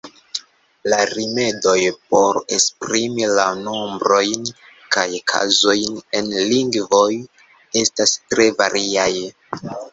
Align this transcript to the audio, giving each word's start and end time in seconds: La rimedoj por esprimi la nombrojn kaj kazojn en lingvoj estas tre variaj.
La 0.93 0.97
rimedoj 1.09 1.75
por 2.13 2.39
esprimi 2.57 3.29
la 3.41 3.45
nombrojn 3.61 4.49
kaj 4.97 5.05
kazojn 5.35 6.03
en 6.23 6.35
lingvoj 6.49 7.07
estas 7.87 8.19
tre 8.35 8.53
variaj. 8.65 9.11